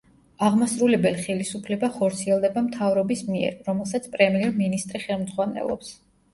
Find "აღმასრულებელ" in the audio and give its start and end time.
0.45-1.17